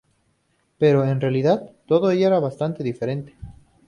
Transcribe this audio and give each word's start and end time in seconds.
Pero, 0.79 1.05
en 1.05 1.21
realidad, 1.21 1.73
todo 1.85 2.09
ello 2.09 2.25
era 2.25 2.39
bastante 2.39 2.81
diferente. 2.83 3.35